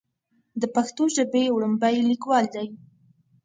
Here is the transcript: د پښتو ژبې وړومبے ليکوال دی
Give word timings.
د 0.61 0.63
پښتو 0.75 1.03
ژبې 1.15 1.43
وړومبے 1.51 1.93
ليکوال 2.09 2.45
دی 2.53 2.67